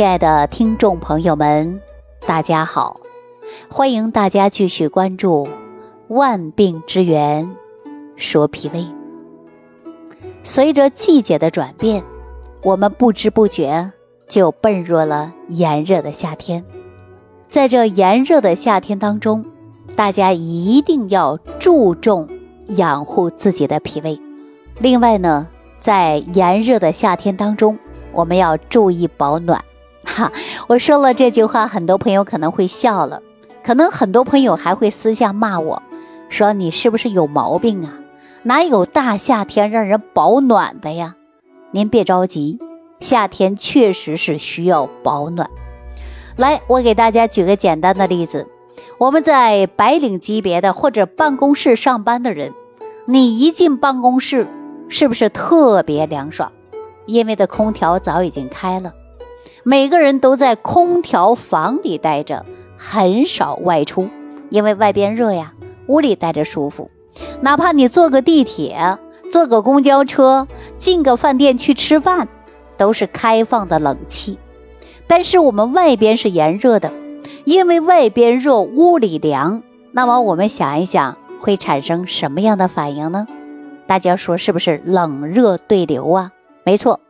[0.00, 1.82] 亲爱的听众朋友们，
[2.26, 3.02] 大家好！
[3.70, 5.46] 欢迎大家继续关注
[6.08, 7.54] 《万病之源
[8.16, 8.80] 说脾胃》。
[10.42, 12.02] 随着季节的转变，
[12.62, 13.92] 我们不知不觉
[14.26, 16.64] 就奔入了炎热的夏天。
[17.50, 19.44] 在这炎热的夏天当中，
[19.96, 22.26] 大家一定要注重
[22.68, 24.18] 养护自己的脾胃。
[24.78, 25.48] 另外呢，
[25.78, 27.78] 在炎热的夏天当中，
[28.12, 29.62] 我们要注意保暖。
[30.10, 30.32] 哈，
[30.66, 33.22] 我说了这句话，很多朋友可能会笑了，
[33.62, 35.82] 可能很多朋友还会私下骂我，
[36.28, 37.94] 说你是不是有毛病啊？
[38.42, 41.14] 哪有大夏天让人保暖的呀？
[41.70, 42.58] 您别着急，
[42.98, 45.48] 夏天确实是需要保暖。
[46.36, 48.48] 来，我给大家举个简单的例子，
[48.98, 52.52] 我们在白领级别的或者办公室上班的人，
[53.06, 54.48] 你一进办公室，
[54.88, 56.52] 是不是特别凉爽？
[57.06, 58.94] 因为的空调早已经开了。
[59.62, 62.46] 每个人都在空调房里待着，
[62.78, 64.08] 很少外出，
[64.48, 65.52] 因为外边热呀，
[65.86, 66.90] 屋里待着舒服。
[67.42, 68.98] 哪怕你坐个地铁、
[69.30, 72.28] 坐个公交车、进个饭店去吃饭，
[72.78, 74.38] 都是开放的冷气。
[75.06, 76.92] 但是我们外边是炎热的，
[77.44, 79.62] 因为外边热，屋里凉。
[79.92, 83.26] 那么我们想一想，会产生什么样的反应呢？
[83.86, 86.32] 大家说是不是冷热对流啊？
[86.64, 87.00] 没错，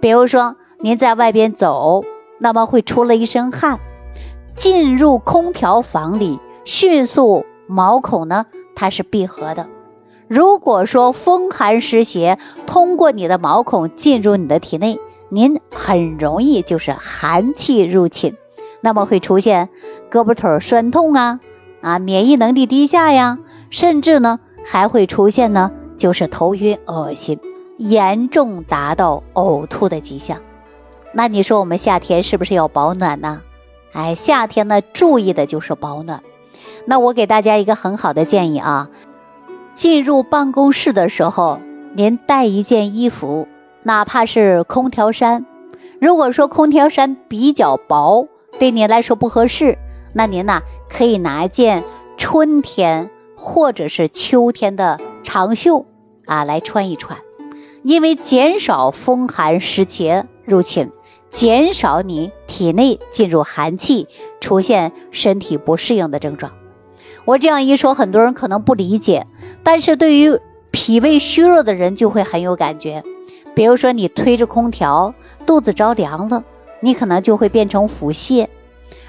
[0.00, 0.54] 比如说。
[0.86, 2.04] 您在外边走，
[2.38, 3.80] 那么会出了一身汗，
[4.54, 9.66] 进入空调房里，迅速毛孔呢，它是闭合的。
[10.28, 18.36] 如果说风寒湿邪通过你的毛孔进入你的体内，您很容易就是寒气入侵，
[18.80, 19.70] 那么会出现
[20.08, 21.40] 胳膊腿酸痛啊
[21.80, 27.40] 啊，免疫能力低下呀，甚至呢还会出现呢就是头晕恶心，
[27.76, 30.38] 严重达到呕吐的迹象。
[31.18, 33.40] 那你说我们夏天是不是要保暖呢？
[33.94, 36.22] 哎，夏天呢，注意的就是保暖。
[36.84, 38.90] 那我给大家一个很好的建议啊，
[39.74, 41.58] 进入办公室的时候，
[41.94, 43.48] 您带一件衣服，
[43.82, 45.46] 哪怕是空调衫。
[46.02, 49.78] 如果说空调衫比较薄，对您来说不合适，
[50.12, 50.60] 那您呢
[50.90, 51.82] 可以拿一件
[52.18, 55.86] 春天或者是秋天的长袖
[56.26, 57.20] 啊来穿一穿，
[57.82, 60.92] 因为减少风寒湿邪入侵。
[61.36, 64.08] 减少你体内进入寒气，
[64.40, 66.52] 出现身体不适应的症状。
[67.26, 69.26] 我这样一说，很多人可能不理解，
[69.62, 73.04] 但是对于脾胃虚弱的人就会很有感觉。
[73.54, 75.12] 比如说你推着空调，
[75.44, 76.42] 肚子着凉了，
[76.80, 78.46] 你可能就会变成腹泻。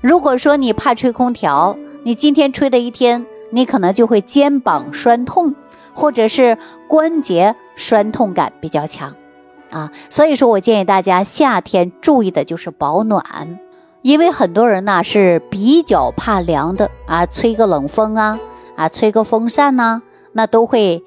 [0.00, 5.54] 如果说你怕吹空调，你今天吹了一天，你可能就会肩膀酸痛，
[5.92, 6.56] 或者是
[6.88, 9.14] 关节酸痛感比较强。
[9.70, 13.58] 啊，所以说我建议大家夏天注意的就是保暖，
[14.02, 18.38] 因为很多人呢是比较怕凉的啊，吹个冷风啊，
[18.76, 21.02] 啊吹个风扇呐，那都会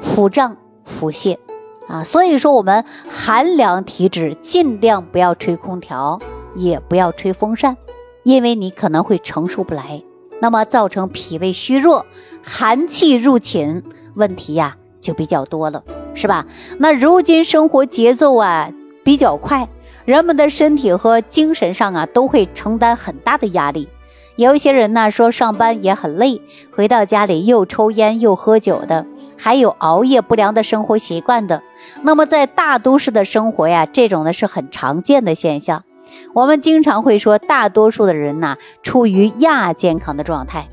[0.00, 1.38] 腹胀腹泻
[1.86, 2.04] 啊。
[2.04, 6.20] 所以说我们寒凉体质尽量不要吹空调，
[6.54, 7.76] 也不要吹风扇，
[8.22, 10.02] 因为你可能会承受不来，
[10.40, 12.04] 那么造成脾胃虚弱，
[12.42, 13.82] 寒气入侵，
[14.14, 15.84] 问题呀就比较多了。
[16.14, 16.46] 是吧？
[16.78, 18.70] 那如今生活节奏啊
[19.04, 19.68] 比较快，
[20.04, 23.88] 人们的身体和精神上啊都会承担很大的压力。
[24.36, 26.42] 有一些人呢说上班也很累，
[26.72, 29.06] 回到家里又抽烟又喝酒的，
[29.38, 31.62] 还有熬夜不良的生活习惯的。
[32.02, 35.84] 那么在大都市的生活呀，这种呢是很常见的现象。
[36.32, 40.66] 我们经常会说，大多数的人呢处于亚健康的状态，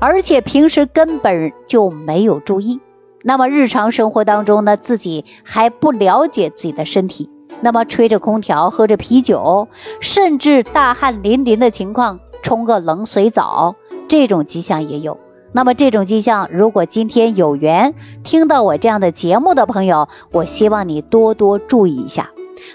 [0.00, 2.80] 而且平时根本就没有注意。
[3.28, 7.28] 那么日常生活当中呢，自己还不了解自己的身体，
[7.60, 9.66] 那么吹着空调，喝着啤酒，
[9.98, 13.74] 甚至大汗淋漓的情况，冲个冷水澡，
[14.06, 15.18] 这种迹象也有。
[15.50, 22.30] 那么这种迹象，如果今天有缘听到我这样的节目的朋友，我希望你多多注意一下。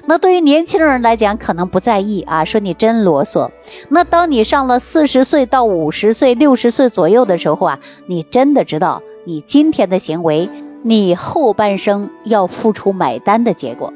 [0.05, 3.51] 那对于年轻人来讲，可能不在意啊，说你真啰嗦。
[3.87, 9.01] 那当你上了四十岁到五十岁、六十岁左右的时候啊，你真的知道。
[9.23, 10.49] 你今天的行为，
[10.81, 13.93] 你后半生要付出买单的结果。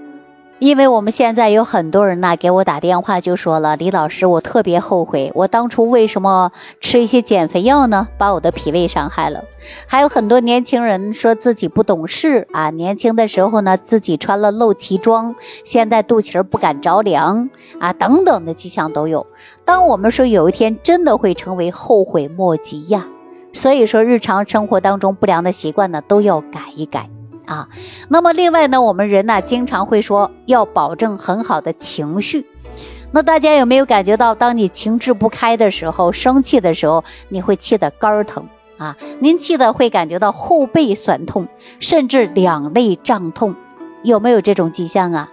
[0.57, 8.07] 因为我们现在有很多人呢，给我打电话就说了，李老师，我特别后悔，我当初为什么吃一些减肥药呢？
[8.17, 9.43] 把我的脾胃伤害了。
[9.87, 15.35] 还有很多年轻人说自己不懂事啊，年轻的时候呢，自己穿了露脐装，
[15.65, 17.49] 现在肚脐儿不敢着凉
[17.79, 19.27] 啊，等等的迹象都有。
[19.65, 23.07] 当我们说有一天真的会成为后悔莫及呀。
[23.55, 27.09] 所以说，日常生活当中不良的习惯呢，都要改一改
[27.45, 27.69] 啊。
[28.09, 32.45] 那么另外呢，我们人呢，经常会说要保证很好的情绪。
[33.11, 38.47] 那大家有没有感觉到，当你情志不开的时候，生气的时候，你会气得肝疼
[38.77, 38.97] 啊？
[39.19, 41.47] 您气的会感觉到后背酸痛，
[41.79, 43.55] 甚至两肋胀痛，
[44.03, 45.31] 有没有这种迹象啊？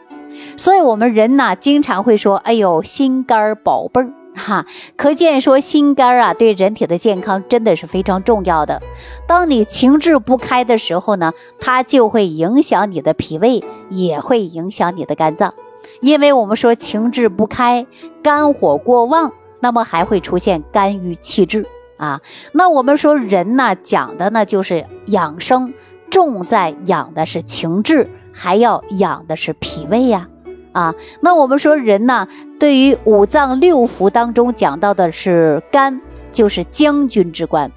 [0.57, 4.67] 所以，我们人呐，经常会说：“哎呦，心肝宝贝儿。”哈，
[4.97, 8.83] 可见说心肝啊，对人体的健康真的是非常重要的。
[9.29, 15.55] 当你情志不开的时候呢，它就会影响你的脾胃，也会影响你的肝脏。
[16.01, 17.87] 因为我们说情志不开，
[18.23, 21.67] 肝火过旺，那么还会出现肝郁气滞
[21.97, 22.21] 啊。
[22.51, 25.75] 那我们说人呢，讲的呢就是养生，
[26.11, 30.29] 重在养的是情志，还要养的是脾胃呀。
[30.73, 32.29] 啊那我们说人呢，
[32.59, 36.01] 对于五脏六腑当中讲到的是肝，
[36.33, 37.71] 就是将军之官。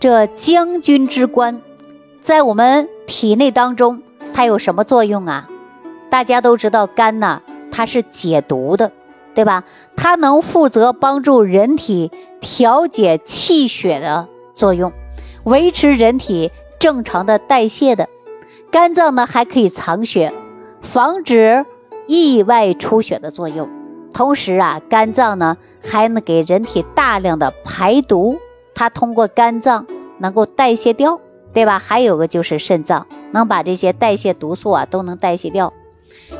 [0.00, 1.60] 这将军之官，
[2.20, 4.02] 在我们体内当中，
[4.32, 5.48] 它有什么作用啊？
[6.08, 8.92] 大家都知道，肝呢，它是解毒的，
[9.34, 9.64] 对吧？
[9.96, 14.92] 它能负责帮助人体调节气血的作用，
[15.42, 18.08] 维持人体正常的代谢的。
[18.70, 20.32] 肝脏呢，还可以藏血，
[20.80, 21.66] 防止。
[22.08, 23.68] 意外出血的作用，
[24.14, 28.38] 同时啊，肝脏呢还能给人体大量的排毒，
[28.74, 29.86] 它通过肝脏
[30.18, 31.20] 能够代谢掉，
[31.52, 31.78] 对吧？
[31.78, 35.74] 还有个就是肾脏，能把这些代谢毒素啊都能代谢掉。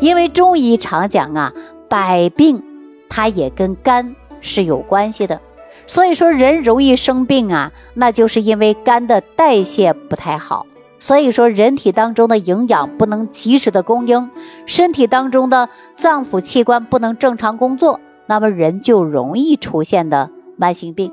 [0.00, 1.52] 因为中医常讲啊，
[1.90, 2.62] 百病
[3.10, 5.42] 它也跟肝是有关系的，
[5.86, 10.66] 所以说人容易生病啊，那就是因为肝的代谢不太好。
[11.00, 14.30] 所以说，人体当中的营养不能及时的供应，
[14.66, 21.12] 身体当中的脏腑器官不能正常工作，那么人就容易出现的慢性病。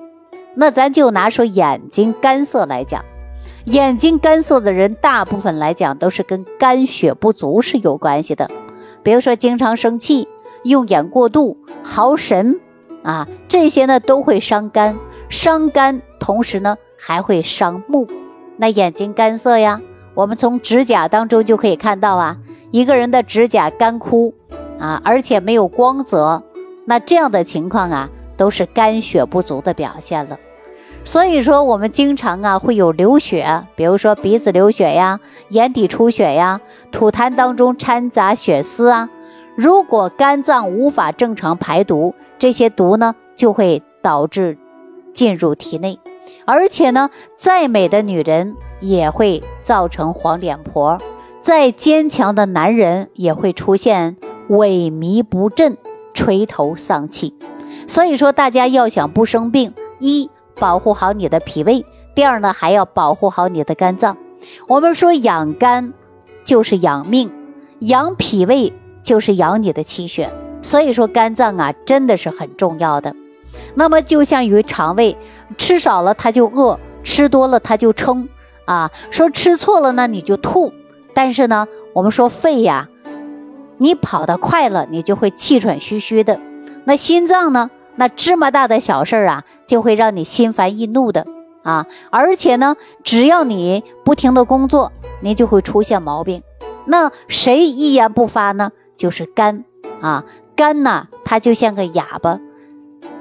[0.55, 3.05] 那咱就拿说眼睛干涩来讲，
[3.65, 8.49] 眼睛干涩的人，大部分来讲都是跟肝血不足是有关系的。
[9.03, 10.27] 比如说经常生气、
[10.63, 12.59] 用眼过度、耗神
[13.03, 14.97] 啊，这些呢都会伤肝，
[15.29, 18.07] 伤肝同时呢还会伤目。
[18.57, 19.81] 那眼睛干涩呀，
[20.13, 22.37] 我们从指甲当中就可以看到啊，
[22.71, 24.33] 一个人的指甲干枯
[24.79, 26.43] 啊，而且没有光泽，
[26.85, 30.39] 那这样的情况啊，都是肝血不足的表现了。
[31.03, 35.19] 所以说，我们经常啊会有流血，比如说鼻子流血呀，
[35.49, 36.61] 眼底出血呀，
[36.91, 39.09] 吐痰当中掺杂血丝啊。
[39.55, 44.57] 如果肝脏无法正常排毒，这些毒呢就会导致
[45.13, 45.99] 进入体内。
[46.45, 50.99] 而且呢，再美的女人也会造成黄脸婆，
[51.41, 54.15] 再坚强的男人也会出现
[54.49, 55.77] 萎靡不振、
[56.13, 57.33] 垂头丧气。
[57.87, 64.17] 所以说，大家要想不生病，一保护好你的脾胃，第二呢，还要保护好你的肝脏。
[64.67, 65.93] 我们说养肝
[66.43, 67.31] 就是养命，
[67.79, 70.31] 养脾胃就是养你的气血。
[70.61, 73.15] 所以说，肝脏啊，真的是很重要的。
[73.75, 75.17] 那么就像于肠胃，
[75.57, 78.29] 吃少了他就饿，吃多了他就撑
[78.65, 78.91] 啊。
[79.11, 80.73] 说吃错了呢你就吐，
[81.13, 82.89] 但是呢我们说肺呀，
[83.77, 86.39] 你跑得快了你就会气喘吁吁的。
[86.83, 91.25] 那心脏呢，那芝麻大的小事啊就会让你心烦易怒的
[91.63, 91.87] 啊。
[92.09, 96.43] 而且呢，只要你不停的工作，你就会出现毛病。
[96.85, 98.71] 那谁一言不发呢？
[98.95, 99.65] 就是肝
[100.01, 100.23] 啊，
[100.55, 102.39] 肝呢它就像个哑巴。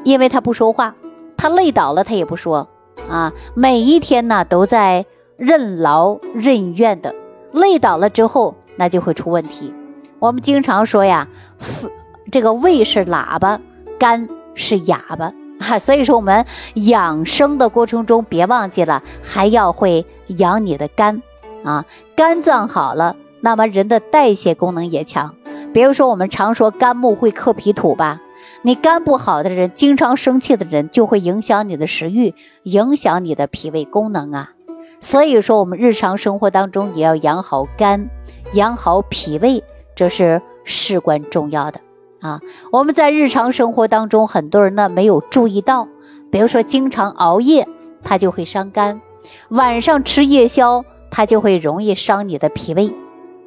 [0.03, 0.97] 因为它不说话，
[1.37, 2.69] 他累倒了他也不说
[3.09, 7.15] 啊，每一天呢都在任劳任怨的，
[7.53, 9.75] 累倒了之后那就会出问题。
[10.19, 11.29] 我们经常说呀，
[12.31, 13.61] 这个胃是喇叭，
[13.99, 21.23] 肝是哑巴哈，所以说我们养生的过程中别忘记了还要会养你的肝
[21.63, 21.85] 啊，
[22.17, 25.35] 肝脏好了，那么人的代谢功能也强。
[25.75, 28.21] 比如说我们常说肝木会克脾土吧。
[28.67, 34.53] 你肝不好的人，经常生气的人，就会影响你的食欲，影响你的脾胃功能啊。
[35.01, 38.09] 所以说，我们日常生活当中也要养好肝，
[38.55, 41.81] 养好脾胃，这是事关重要的
[42.23, 42.41] 啊。
[42.73, 45.87] 我们在日常生活当中，很多人呢没有注意到，
[46.31, 47.69] 比如说经常熬夜，
[48.03, 49.03] 它就会伤肝；
[49.51, 52.95] 晚上吃夜宵，它就会容易伤你的脾胃。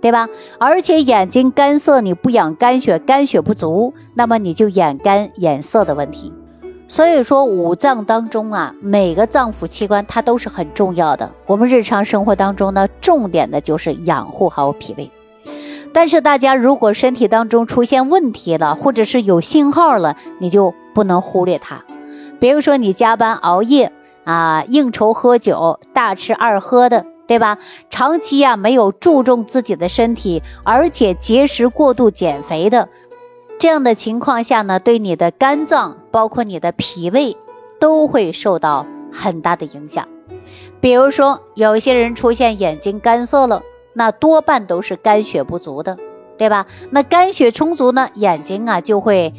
[0.02, 0.30] 对吧？
[0.60, 6.34] 而且眼睛干涩，你不养肝血，肝血不足，那么你就眼干眼涩的问题。
[6.90, 11.32] 所以说五脏当中啊，每个脏腑器官它都是很重要的。
[11.46, 15.12] 我们日常生活当中呢，重点的就是养护好脾胃。
[15.94, 21.84] 但是大家如果身体当中出现问题了，或者是有信号了，你就不能忽略它。
[22.40, 23.92] 比如说你加班熬夜
[24.24, 27.06] 啊，应酬喝酒，大吃二喝的。
[27.28, 27.58] 对吧？
[27.90, 32.90] 长期呀没有注重自己的身体，而且节食过度减肥的，
[33.60, 37.38] 这样的情况下呢，对你的肝脏，包括你的脾胃，
[37.80, 40.08] 都会受到很大的影响。
[40.80, 45.98] 比如说，有些人出现眼睛干涩了，那多半都是肝血不足的，
[46.38, 46.68] 对吧？
[46.92, 49.34] 那肝血充足呢，眼睛啊就会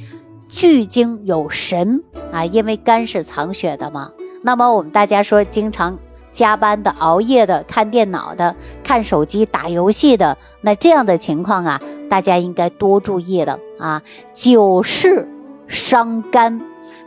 [0.49, 2.03] 聚精有神
[2.33, 4.11] 啊，因为肝是藏血的嘛。
[4.43, 5.99] 那么我们大家说，经常
[6.33, 14.03] 加班的、熬夜的、看电脑的、看手机、打游戏的，那这样的情况啊，大家应该多注意了啊。
[14.35, 15.29] 久视
[15.67, 16.61] 伤肝，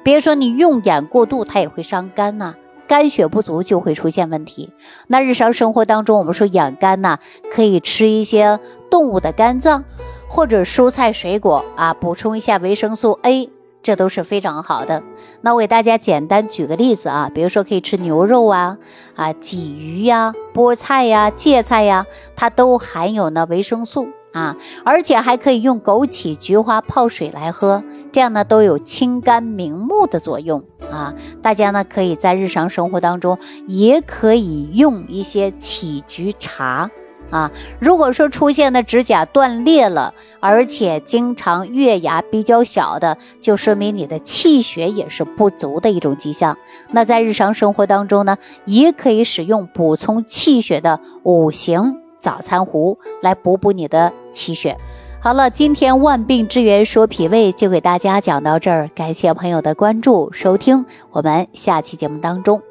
[0.03, 2.55] 别说你用眼过度，它也会伤肝呐。
[2.87, 4.73] 肝血不足就会出现问题。
[5.07, 7.19] 那日常生活当中，我们说养肝呐，
[7.53, 8.59] 可以吃一些
[8.89, 9.85] 动物的肝脏，
[10.27, 13.49] 或者蔬菜水果啊，补充一下维生素 A，
[13.83, 15.03] 这都是非常好的。
[15.41, 18.77] 那我给大家简单举个例子啊，比如说可以吃牛肉啊，
[19.15, 27.83] 啊鲫鱼呀、菠菜呀、芥菜呀，它都含有呢维生素啊，而且还可以用枸杞、菊花泡水来喝。
[28.11, 36.91] 这样呢都有清肝明目的作用啊，大家呢可以在日常生活当中也可以用一些杞菊茶
[37.31, 37.51] 啊。
[37.79, 46.57] 如果说出现的指甲断裂了，而且经常月牙比较小的，就说明你的气血也是不足的一种迹象。
[46.91, 54.77] 那在日常生活当中呢，也可以使用补充气血的五行早餐壶来补补你的气血。
[55.19, 62.63] 好了，今天万病之源说脾胃就给大家讲到这儿，感谢朋友的关注收听，我们下期节目当中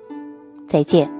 [0.66, 1.19] 再见。